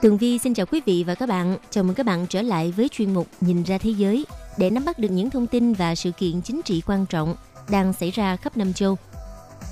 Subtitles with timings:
[0.00, 1.56] Tường Vi xin chào quý vị và các bạn.
[1.70, 4.26] Chào mừng các bạn trở lại với chuyên mục Nhìn ra thế giới
[4.58, 7.36] để nắm bắt được những thông tin và sự kiện chính trị quan trọng
[7.70, 8.98] đang xảy ra khắp năm châu.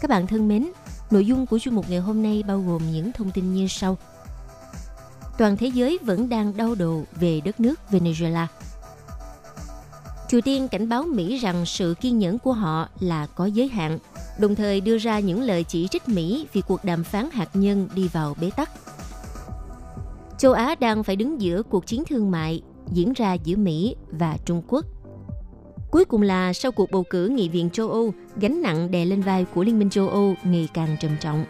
[0.01, 0.69] Các bạn thân mến,
[1.11, 3.99] nội dung của chuyên mục ngày hôm nay bao gồm những thông tin như sau.
[5.39, 8.47] Toàn thế giới vẫn đang đau đầu về đất nước Venezuela.
[10.29, 13.99] Triều Tiên cảnh báo Mỹ rằng sự kiên nhẫn của họ là có giới hạn,
[14.39, 17.89] đồng thời đưa ra những lời chỉ trích Mỹ vì cuộc đàm phán hạt nhân
[17.95, 18.71] đi vào bế tắc
[20.39, 24.37] châu Á đang phải đứng giữa cuộc chiến thương mại diễn ra giữa Mỹ và
[24.45, 24.87] Trung Quốc.
[25.91, 29.21] Cuối cùng là sau cuộc bầu cử Nghị viện châu Âu, gánh nặng đè lên
[29.21, 31.45] vai của Liên minh châu Âu ngày càng trầm trọng.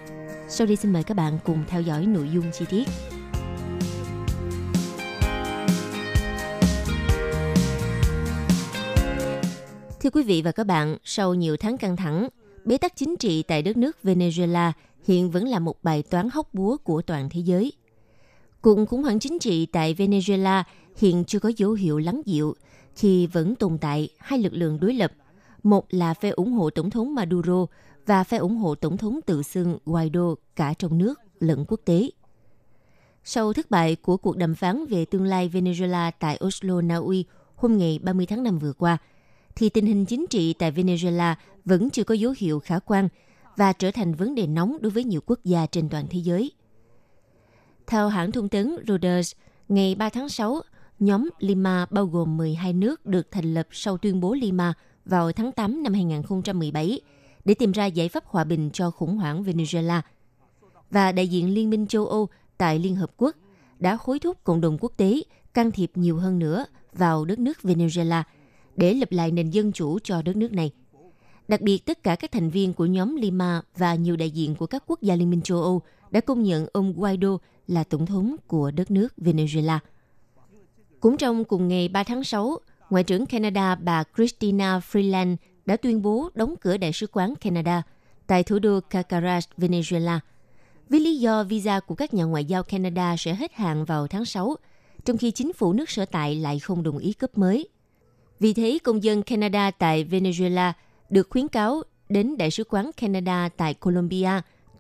[0.49, 2.89] Sau đây xin mời các bạn cùng theo dõi nội dung chi tiết.
[10.01, 12.29] Thưa quý vị và các bạn, sau nhiều tháng căng thẳng,
[12.65, 14.73] bế tắc chính trị tại đất nước Venezuela
[15.05, 17.73] hiện vẫn là một bài toán hóc búa của toàn thế giới–
[18.61, 20.63] Cuộc khủng hoảng chính trị tại Venezuela
[20.97, 22.55] hiện chưa có dấu hiệu lắng dịu
[22.95, 25.13] khi vẫn tồn tại hai lực lượng đối lập.
[25.63, 27.67] Một là phe ủng hộ Tổng thống Maduro
[28.07, 32.11] và phe ủng hộ Tổng thống tự xưng Guaido cả trong nước lẫn quốc tế.
[33.25, 37.25] Sau thất bại của cuộc đàm phán về tương lai Venezuela tại Oslo, Na Uy
[37.55, 38.99] hôm ngày 30 tháng 5 vừa qua,
[39.57, 43.09] thì tình hình chính trị tại Venezuela vẫn chưa có dấu hiệu khả quan
[43.57, 46.53] và trở thành vấn đề nóng đối với nhiều quốc gia trên toàn thế giới.
[47.89, 49.33] Theo hãng thông tấn Reuters,
[49.69, 50.61] ngày 3 tháng 6,
[50.99, 55.53] nhóm Lima bao gồm 12 nước được thành lập sau tuyên bố Lima vào tháng
[55.53, 57.01] 8 năm 2017
[57.45, 60.01] để tìm ra giải pháp hòa bình cho khủng hoảng Venezuela.
[60.91, 62.29] Và đại diện Liên minh châu Âu
[62.59, 63.37] tại Liên Hợp Quốc
[63.79, 65.23] đã hối thúc cộng đồng quốc tế
[65.55, 68.23] can thiệp nhiều hơn nữa vào đất nước Venezuela
[68.77, 70.71] để lập lại nền dân chủ cho đất nước này.
[71.49, 74.67] Đặc biệt, tất cả các thành viên của nhóm Lima và nhiều đại diện của
[74.67, 78.37] các quốc gia Liên minh châu Âu đã công nhận ông Guaido là tổng thống
[78.47, 79.79] của đất nước Venezuela.
[81.01, 82.59] Cũng trong cùng ngày 3 tháng 6,
[82.91, 85.37] Ngoại trưởng Canada bà Christina Freeland
[85.67, 87.83] đã tuyên bố đóng cửa Đại sứ quán Canada
[88.27, 90.19] tại thủ đô Caracas, Venezuela,
[90.89, 94.25] với lý do visa của các nhà ngoại giao Canada sẽ hết hạn vào tháng
[94.25, 94.57] 6,
[95.05, 97.69] trong khi chính phủ nước sở tại lại không đồng ý cấp mới.
[98.41, 100.73] Vì thế, công dân Canada tại Venezuela
[101.11, 104.31] được khuyến cáo đến Đại sứ quán Canada tại Colombia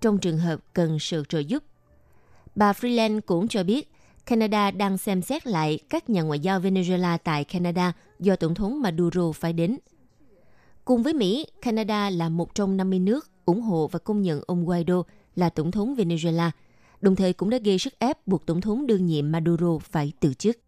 [0.00, 1.65] trong trường hợp cần sự trợ giúp
[2.59, 3.93] Bà Freeland cũng cho biết
[4.27, 8.81] Canada đang xem xét lại các nhà ngoại giao Venezuela tại Canada do Tổng thống
[8.83, 9.79] Maduro phải đến.
[10.85, 14.65] Cùng với Mỹ, Canada là một trong 50 nước ủng hộ và công nhận ông
[14.65, 15.03] Guaido
[15.37, 16.51] là Tổng thống Venezuela,
[17.01, 20.35] đồng thời cũng đã gây sức ép buộc Tổng thống đương nhiệm Maduro phải từ
[20.35, 20.59] chức.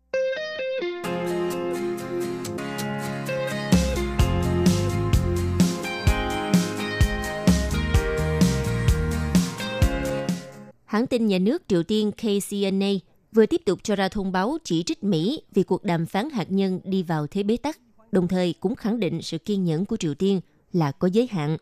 [10.91, 12.91] Hãng tin nhà nước Triều Tiên KCNA
[13.33, 16.53] vừa tiếp tục cho ra thông báo chỉ trích Mỹ vì cuộc đàm phán hạt
[16.53, 17.81] nhân đi vào thế bế tắc,
[18.13, 20.41] đồng thời cũng khẳng định sự kiên nhẫn của Triều Tiên
[20.73, 21.57] là có giới hạn.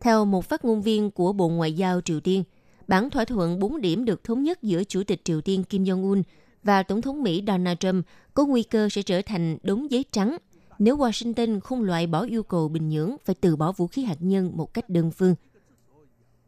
[0.00, 2.44] Theo một phát ngôn viên của Bộ Ngoại giao Triều Tiên,
[2.88, 6.22] bản thỏa thuận 4 điểm được thống nhất giữa Chủ tịch Triều Tiên Kim Jong-un
[6.62, 10.36] và Tổng thống Mỹ Donald Trump có nguy cơ sẽ trở thành đống giấy trắng
[10.78, 14.18] nếu Washington không loại bỏ yêu cầu Bình Nhưỡng phải từ bỏ vũ khí hạt
[14.20, 15.34] nhân một cách đơn phương–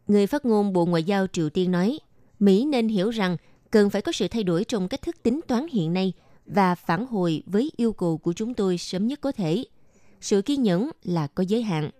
[0.08, 1.98] Người phát ngôn Bộ Ngoại giao Triều Tiên nói,
[2.38, 3.36] Mỹ nên hiểu rằng
[3.70, 6.12] cần phải có sự thay đổi trong cách thức tính toán hiện nay
[6.46, 9.64] và phản hồi với yêu cầu của chúng tôi sớm nhất có thể.
[10.20, 11.90] Sự kiên nhẫn là có giới hạn.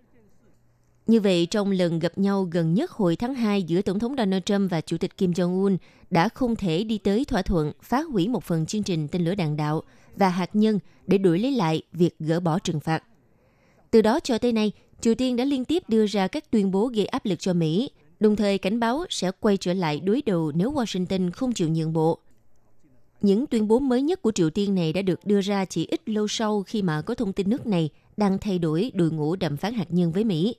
[1.07, 4.43] Như vậy, trong lần gặp nhau gần nhất hồi tháng 2 giữa Tổng thống Donald
[4.45, 5.77] Trump và Chủ tịch Kim Jong-un
[6.09, 9.35] đã không thể đi tới thỏa thuận phá hủy một phần chương trình tên lửa
[9.35, 9.83] đạn đạo
[10.15, 13.03] và hạt nhân để đuổi lấy lại việc gỡ bỏ trừng phạt.
[13.91, 16.87] Từ đó cho tới nay, Triều Tiên đã liên tiếp đưa ra các tuyên bố
[16.87, 17.89] gây áp lực cho Mỹ,
[18.19, 21.93] đồng thời cảnh báo sẽ quay trở lại đối đầu nếu Washington không chịu nhượng
[21.93, 22.19] bộ.
[23.21, 26.09] Những tuyên bố mới nhất của Triều Tiên này đã được đưa ra chỉ ít
[26.09, 29.57] lâu sau khi mà có thông tin nước này đang thay đổi đội ngũ đàm
[29.57, 30.55] phán hạt nhân với Mỹ.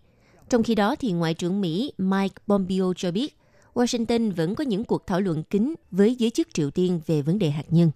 [0.49, 3.37] Trong khi đó, thì Ngoại trưởng Mỹ Mike Pompeo cho biết
[3.75, 7.38] Washington vẫn có những cuộc thảo luận kín với giới chức Triều Tiên về vấn
[7.38, 7.91] đề hạt nhân.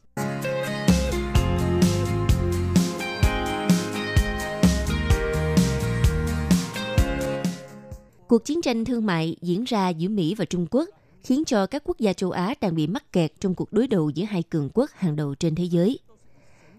[8.30, 10.88] Cuộc chiến tranh thương mại diễn ra giữa Mỹ và Trung Quốc
[11.22, 14.10] khiến cho các quốc gia châu Á đang bị mắc kẹt trong cuộc đối đầu
[14.10, 15.98] giữa hai cường quốc hàng đầu trên thế giới.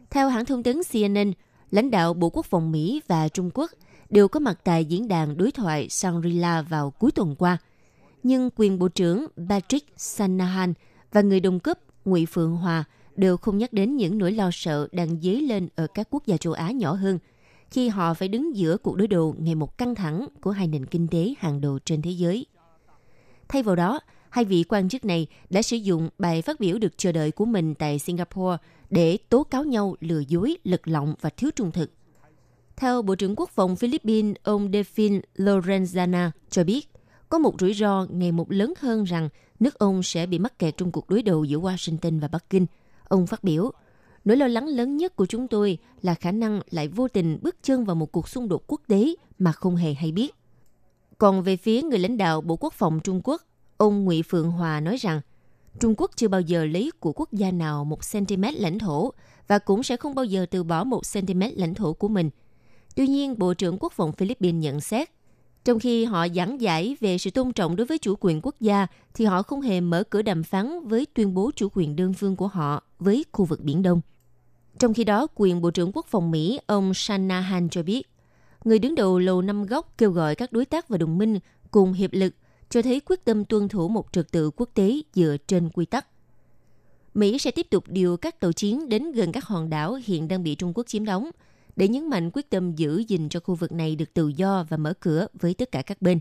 [0.09, 1.31] Theo hãng thông tấn CNN,
[1.71, 3.71] lãnh đạo Bộ Quốc phòng Mỹ và Trung Quốc
[4.09, 7.57] đều có mặt tại diễn đàn đối thoại Shangri-La vào cuối tuần qua.
[8.23, 10.73] Nhưng quyền Bộ trưởng Patrick Shanahan
[11.11, 12.83] và người đồng cấp Ngụy Phượng Hòa
[13.15, 16.37] đều không nhắc đến những nỗi lo sợ đang dấy lên ở các quốc gia
[16.37, 17.19] châu Á nhỏ hơn
[17.71, 20.85] khi họ phải đứng giữa cuộc đối đầu ngày một căng thẳng của hai nền
[20.85, 22.45] kinh tế hàng đầu trên thế giới.
[23.49, 26.97] Thay vào đó, hai vị quan chức này đã sử dụng bài phát biểu được
[26.97, 28.57] chờ đợi của mình tại Singapore
[28.89, 31.91] để tố cáo nhau lừa dối, lật lọng và thiếu trung thực.
[32.75, 36.89] Theo Bộ trưởng Quốc phòng Philippines, ông Delfin Lorenzana cho biết,
[37.29, 39.29] có một rủi ro ngày một lớn hơn rằng
[39.59, 42.65] nước ông sẽ bị mắc kẹt trong cuộc đối đầu giữa Washington và Bắc Kinh.
[43.07, 43.71] Ông phát biểu,
[44.25, 47.55] nỗi lo lắng lớn nhất của chúng tôi là khả năng lại vô tình bước
[47.63, 50.35] chân vào một cuộc xung đột quốc tế mà không hề hay biết.
[51.17, 53.41] Còn về phía người lãnh đạo Bộ Quốc phòng Trung Quốc,
[53.77, 55.21] ông Ngụy Phượng Hòa nói rằng
[55.79, 59.11] Trung Quốc chưa bao giờ lấy của quốc gia nào một cm lãnh thổ
[59.47, 62.29] và cũng sẽ không bao giờ từ bỏ một cm lãnh thổ của mình.
[62.95, 65.09] Tuy nhiên, Bộ trưởng Quốc phòng Philippines nhận xét,
[65.65, 68.87] trong khi họ giảng giải về sự tôn trọng đối với chủ quyền quốc gia,
[69.13, 72.35] thì họ không hề mở cửa đàm phán với tuyên bố chủ quyền đơn phương
[72.35, 74.01] của họ với khu vực Biển Đông.
[74.79, 78.09] Trong khi đó, quyền Bộ trưởng Quốc phòng Mỹ ông Shanahan cho biết,
[78.63, 81.39] người đứng đầu Lầu Năm Góc kêu gọi các đối tác và đồng minh
[81.71, 82.33] cùng hiệp lực
[82.69, 86.07] cho thấy quyết tâm tuân thủ một trật tự quốc tế dựa trên quy tắc.
[87.13, 90.43] Mỹ sẽ tiếp tục điều các tàu chiến đến gần các hòn đảo hiện đang
[90.43, 91.29] bị Trung Quốc chiếm đóng,
[91.75, 94.77] để nhấn mạnh quyết tâm giữ gìn cho khu vực này được tự do và
[94.77, 96.19] mở cửa với tất cả các bên.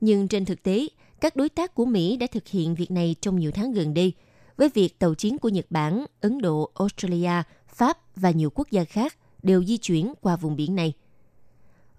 [0.00, 0.86] Nhưng trên thực tế,
[1.20, 4.12] các đối tác của Mỹ đã thực hiện việc này trong nhiều tháng gần đây,
[4.56, 8.84] với việc tàu chiến của Nhật Bản, Ấn Độ, Australia, Pháp và nhiều quốc gia
[8.84, 10.92] khác đều di chuyển qua vùng biển này.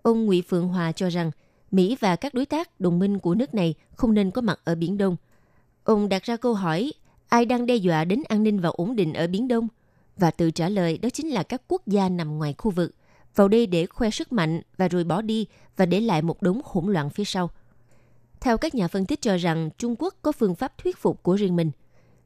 [0.01, 1.31] Ông Ngụy Phượng Hòa cho rằng
[1.71, 4.75] Mỹ và các đối tác đồng minh của nước này không nên có mặt ở
[4.75, 5.15] Biển Đông.
[5.83, 6.91] Ông đặt ra câu hỏi,
[7.29, 9.67] ai đang đe dọa đến an ninh và ổn định ở Biển Đông?
[10.17, 12.95] Và tự trả lời đó chính là các quốc gia nằm ngoài khu vực,
[13.35, 15.47] vào đây để khoe sức mạnh và rồi bỏ đi
[15.77, 17.49] và để lại một đống hỗn loạn phía sau.
[18.41, 21.35] Theo các nhà phân tích cho rằng Trung Quốc có phương pháp thuyết phục của
[21.35, 21.71] riêng mình.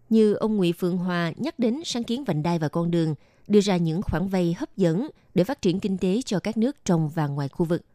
[0.09, 3.15] Như ông Ngụy Phượng Hòa nhắc đến sáng kiến vành đai và con đường,
[3.48, 6.75] đưa ra những khoản vay hấp dẫn để phát triển kinh tế cho các nước
[6.86, 7.81] trong và ngoài khu vực–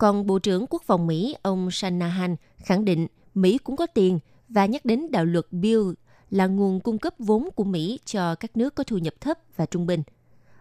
[0.00, 4.18] còn Bộ trưởng Quốc phòng Mỹ ông Shanahan khẳng định Mỹ cũng có tiền
[4.48, 5.82] và nhắc đến đạo luật Bill
[6.30, 9.66] là nguồn cung cấp vốn của Mỹ cho các nước có thu nhập thấp và
[9.66, 10.02] trung bình.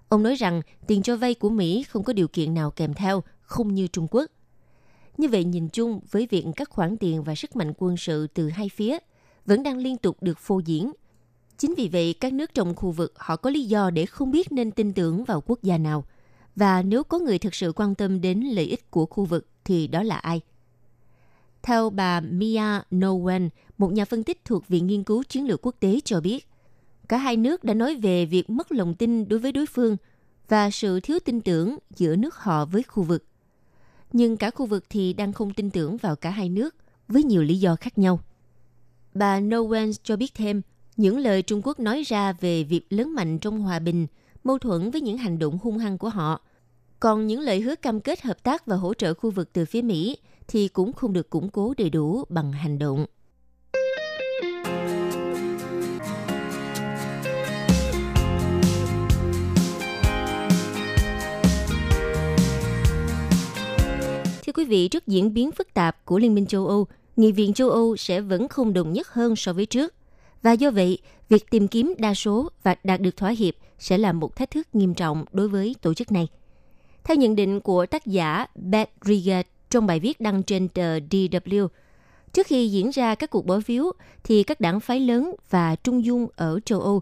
[0.10, 3.24] Ông nói rằng tiền cho vay của Mỹ không có điều kiện nào kèm theo,
[3.42, 4.26] không như Trung Quốc.
[5.18, 8.50] Như vậy nhìn chung với việc các khoản tiền và sức mạnh quân sự từ
[8.50, 8.98] hai phía
[9.50, 10.92] vẫn đang liên tục được phô diễn.
[11.58, 14.52] Chính vì vậy các nước trong khu vực họ có lý do để không biết
[14.52, 16.06] nên tin tưởng vào quốc gia nào–
[16.60, 19.88] và nếu có người thực sự quan tâm đến lợi ích của khu vực thì
[19.88, 20.42] đó là ai?
[21.62, 25.76] Theo bà Mia Nowen, một nhà phân tích thuộc Viện Nghiên cứu Chiến lược Quốc
[25.80, 26.48] tế cho biết,
[27.08, 29.98] cả hai nước đã nói về việc mất lòng tin đối với đối phương
[30.48, 33.24] và sự thiếu tin tưởng giữa nước họ với khu vực.
[34.14, 36.76] Nhưng cả khu vực thì đang không tin tưởng vào cả hai nước
[37.08, 38.20] với nhiều lý do khác nhau.
[39.14, 40.62] Bà Nowen cho biết thêm,
[40.98, 44.08] những lời Trung Quốc nói ra về việc lớn mạnh trong hòa bình
[44.44, 46.42] mâu thuẫn với những hành động hung hăng của họ
[47.00, 49.82] còn những lời hứa cam kết hợp tác và hỗ trợ khu vực từ phía
[49.82, 53.06] Mỹ thì cũng không được củng cố đầy đủ bằng hành động.
[64.46, 66.88] Thưa quý vị, trước diễn biến phức tạp của Liên minh châu Âu,
[67.20, 69.94] Nghị viện châu Âu sẽ vẫn không đồng nhất hơn so với trước.
[70.42, 70.98] Và do vậy,
[71.30, 74.68] việc tìm kiếm đa số và đạt được thỏa hiệp sẽ là một thách thức
[74.74, 76.28] nghiêm trọng đối với tổ chức này.
[77.04, 81.68] Theo nhận định của tác giả Beth Riga trong bài viết đăng trên tờ DW,
[82.34, 83.92] trước khi diễn ra các cuộc bỏ phiếu
[84.24, 87.02] thì các đảng phái lớn và trung dung ở châu Âu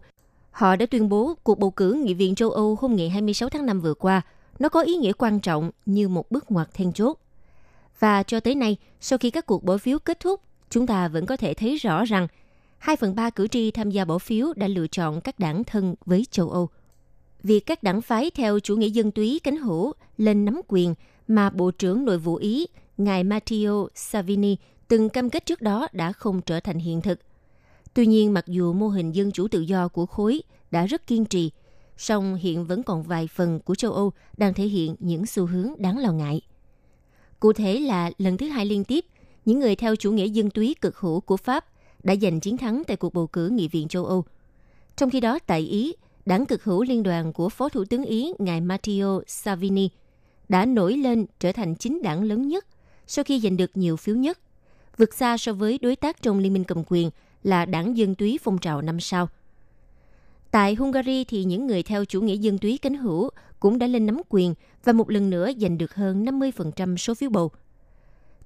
[0.51, 3.65] họ đã tuyên bố cuộc bầu cử nghị viện châu Âu hôm ngày 26 tháng
[3.65, 4.21] 5 vừa qua
[4.59, 7.17] nó có ý nghĩa quan trọng như một bước ngoặt then chốt.
[7.99, 11.25] Và cho tới nay, sau khi các cuộc bỏ phiếu kết thúc, chúng ta vẫn
[11.25, 12.27] có thể thấy rõ rằng
[12.77, 15.95] 2 phần 3 cử tri tham gia bỏ phiếu đã lựa chọn các đảng thân
[16.05, 16.69] với châu Âu
[17.43, 20.93] việc các đảng phái theo chủ nghĩa dân túy cánh hữu lên nắm quyền
[21.27, 26.11] mà Bộ trưởng Nội vụ Ý, ngài Matteo Salvini từng cam kết trước đó đã
[26.11, 27.19] không trở thành hiện thực.
[27.93, 31.25] Tuy nhiên, mặc dù mô hình dân chủ tự do của khối đã rất kiên
[31.25, 31.51] trì,
[31.97, 35.73] song hiện vẫn còn vài phần của châu Âu đang thể hiện những xu hướng
[35.77, 36.41] đáng lo ngại.
[37.39, 39.05] Cụ thể là lần thứ hai liên tiếp,
[39.45, 41.65] những người theo chủ nghĩa dân túy cực hữu của Pháp
[42.03, 44.25] đã giành chiến thắng tại cuộc bầu cử Nghị viện châu Âu.
[44.95, 45.93] Trong khi đó, tại Ý,
[46.25, 49.89] đảng cực hữu liên đoàn của Phó Thủ tướng Ý ngài Matteo Salvini
[50.49, 52.65] đã nổi lên trở thành chính đảng lớn nhất
[53.07, 54.39] sau khi giành được nhiều phiếu nhất,
[54.97, 57.09] vượt xa so với đối tác trong liên minh cầm quyền
[57.43, 59.29] là đảng Dân túy phong trào năm sau.
[60.57, 64.05] Tại Hungary thì những người theo chủ nghĩa dân túy cánh hữu cũng đã lên
[64.05, 67.51] nắm quyền và một lần nữa giành được hơn 50% số phiếu bầu.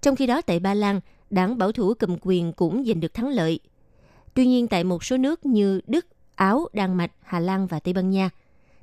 [0.01, 1.00] Trong khi đó tại Ba Lan,
[1.30, 3.60] đảng bảo thủ cầm quyền cũng giành được thắng lợi.
[4.34, 7.94] Tuy nhiên tại một số nước như Đức, Áo, Đan Mạch, Hà Lan và Tây
[7.94, 8.30] Ban Nha,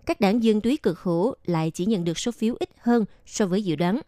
[0.06, 3.46] các đảng dân túy cực hữu lại chỉ nhận được số phiếu ít hơn so
[3.46, 4.00] với dự đoán.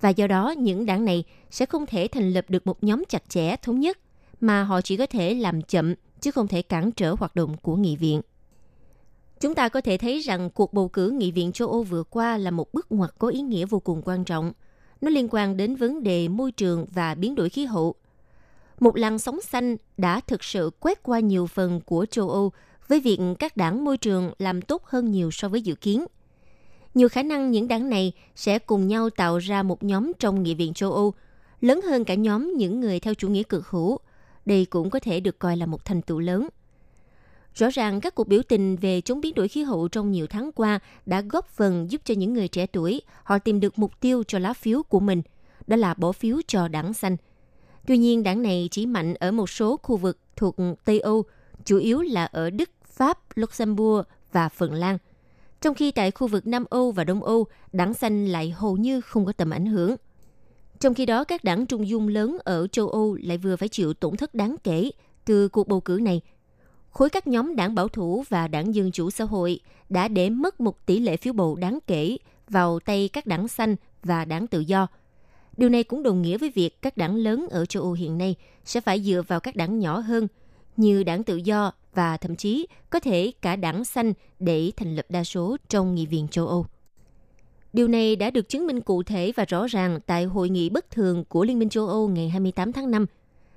[0.00, 3.28] Và do đó, những đảng này sẽ không thể thành lập được một nhóm chặt
[3.28, 3.98] chẽ thống nhất,
[4.40, 7.76] mà họ chỉ có thể làm chậm chứ không thể cản trở hoạt động của
[7.76, 8.20] nghị viện.
[9.40, 12.36] Chúng ta có thể thấy rằng cuộc bầu cử nghị viện châu Âu vừa qua
[12.38, 14.52] là một bước ngoặt có ý nghĩa vô cùng quan trọng.
[15.00, 17.94] Nó liên quan đến vấn đề môi trường và biến đổi khí hậu.
[18.80, 22.52] Một làn sóng xanh đã thực sự quét qua nhiều phần của châu Âu
[22.88, 26.04] với việc các đảng môi trường làm tốt hơn nhiều so với dự kiến.
[26.94, 30.54] Nhiều khả năng những đảng này sẽ cùng nhau tạo ra một nhóm trong Nghị
[30.54, 31.14] viện châu Âu,
[31.60, 33.98] lớn hơn cả nhóm những người theo chủ nghĩa cực hữu.
[34.46, 36.48] Đây cũng có thể được coi là một thành tựu lớn.
[37.58, 40.52] Rõ ràng các cuộc biểu tình về chống biến đổi khí hậu trong nhiều tháng
[40.52, 44.22] qua đã góp phần giúp cho những người trẻ tuổi họ tìm được mục tiêu
[44.28, 45.22] cho lá phiếu của mình,
[45.66, 47.16] đó là bỏ phiếu cho đảng xanh.
[47.86, 51.24] Tuy nhiên, đảng này chỉ mạnh ở một số khu vực thuộc Tây Âu,
[51.64, 54.98] chủ yếu là ở Đức, Pháp, Luxembourg và Phần Lan.
[55.60, 59.00] Trong khi tại khu vực Nam Âu và Đông Âu, đảng xanh lại hầu như
[59.00, 59.96] không có tầm ảnh hưởng.
[60.80, 63.94] Trong khi đó, các đảng trung dung lớn ở châu Âu lại vừa phải chịu
[63.94, 64.90] tổn thất đáng kể
[65.24, 66.20] từ cuộc bầu cử này.
[66.98, 70.60] Khối các nhóm đảng bảo thủ và đảng Dân chủ xã hội đã để mất
[70.60, 72.16] một tỷ lệ phiếu bầu đáng kể
[72.48, 74.86] vào tay các đảng xanh và đảng tự do.
[75.56, 78.34] Điều này cũng đồng nghĩa với việc các đảng lớn ở châu Âu hiện nay
[78.64, 80.28] sẽ phải dựa vào các đảng nhỏ hơn
[80.76, 85.06] như đảng tự do và thậm chí có thể cả đảng xanh để thành lập
[85.08, 86.66] đa số trong nghị viện châu Âu.
[87.72, 90.90] Điều này đã được chứng minh cụ thể và rõ ràng tại hội nghị bất
[90.90, 93.06] thường của Liên minh châu Âu ngày 28 tháng 5,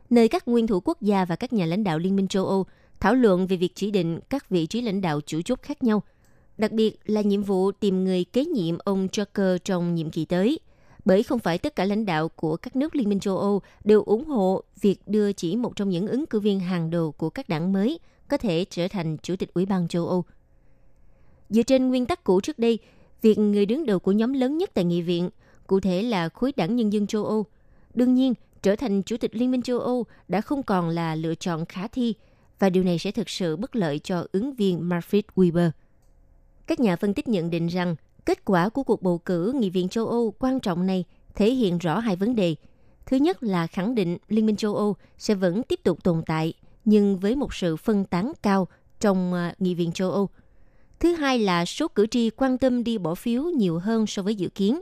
[0.09, 2.65] nơi các nguyên thủ quốc gia và các nhà lãnh đạo Liên minh châu Âu
[3.01, 6.03] thảo luận về việc chỉ định các vị trí lãnh đạo chủ chốt khác nhau,
[6.57, 10.59] đặc biệt là nhiệm vụ tìm người kế nhiệm ông Juncker trong nhiệm kỳ tới–
[11.05, 14.03] bởi không phải tất cả lãnh đạo của các nước Liên minh châu Âu đều
[14.03, 17.49] ủng hộ việc đưa chỉ một trong những ứng cử viên hàng đầu của các
[17.49, 20.23] đảng mới có thể trở thành Chủ tịch Ủy ban châu Âu.
[21.49, 22.79] Dựa trên nguyên tắc cũ trước đây,
[23.21, 25.29] việc người đứng đầu của nhóm lớn nhất tại nghị viện,
[25.67, 27.45] cụ thể là khối đảng Nhân dân châu Âu,
[27.93, 31.35] đương nhiên trở thành Chủ tịch Liên minh châu Âu đã không còn là lựa
[31.35, 32.13] chọn khả thi
[32.61, 35.71] và điều này sẽ thực sự bất lợi cho ứng viên Manfred Weber.
[36.67, 39.89] Các nhà phân tích nhận định rằng Kết quả của cuộc bầu cử Nghị viện
[39.89, 41.03] châu Âu quan trọng này
[41.35, 42.55] thể hiện rõ hai vấn đề.
[43.05, 46.53] Thứ nhất là khẳng định Liên minh châu Âu sẽ vẫn tiếp tục tồn tại,
[46.85, 48.67] nhưng với một sự phân tán cao
[48.99, 50.29] trong ờ, Nghị viện châu Âu.
[50.99, 54.35] Thứ hai là số cử tri quan tâm đi bỏ phiếu nhiều hơn so với
[54.35, 54.81] dự kiến.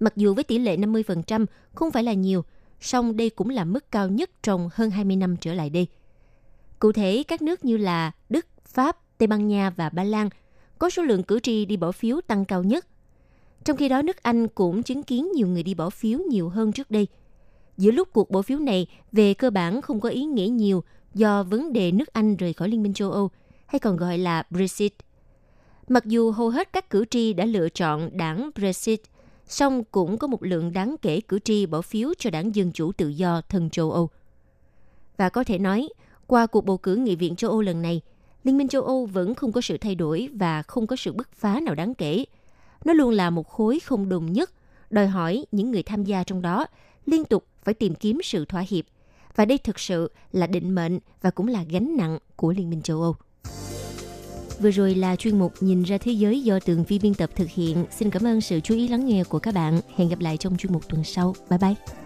[0.00, 2.44] Mặc dù với tỷ lệ 50% không phải là nhiều,
[2.80, 5.86] song đây cũng là mức cao nhất trong hơn 20 năm trở lại đây.
[6.78, 10.28] Cụ thể, các nước như là Đức, Pháp, Tây Ban Nha và Ba Lan–
[10.78, 12.86] có số lượng cử tri đi bỏ phiếu tăng cao nhất.
[13.64, 16.72] Trong khi đó, nước Anh cũng chứng kiến nhiều người đi bỏ phiếu nhiều hơn
[16.72, 17.06] trước đây.
[17.76, 21.42] Giữa lúc cuộc bỏ phiếu này về cơ bản không có ý nghĩa nhiều do
[21.42, 23.30] vấn đề nước Anh rời khỏi Liên minh châu Âu,
[23.66, 24.94] hay còn gọi là Brexit.
[25.88, 29.00] Mặc dù hầu hết các cử tri đã lựa chọn đảng Brexit,
[29.46, 32.92] song cũng có một lượng đáng kể cử tri bỏ phiếu cho đảng Dân Chủ
[32.92, 34.10] Tự Do thân châu Âu.
[35.16, 35.88] Và có thể nói,
[36.26, 38.00] qua cuộc bầu cử Nghị viện châu Âu lần này–
[38.46, 41.32] Liên minh châu Âu vẫn không có sự thay đổi và không có sự bứt
[41.32, 42.24] phá nào đáng kể.
[42.84, 44.50] Nó luôn là một khối không đồng nhất,
[44.90, 46.66] đòi hỏi những người tham gia trong đó
[47.06, 48.84] liên tục phải tìm kiếm sự thỏa hiệp.
[49.36, 52.82] Và đây thực sự là định mệnh và cũng là gánh nặng của Liên minh
[52.82, 53.16] châu Âu.
[54.60, 57.48] Vừa rồi là chuyên mục Nhìn ra thế giới do tường vi biên tập thực
[57.48, 57.84] hiện.
[57.90, 59.80] Xin cảm ơn sự chú ý lắng nghe của các bạn.
[59.96, 61.34] Hẹn gặp lại trong chuyên mục tuần sau.
[61.50, 62.05] Bye bye!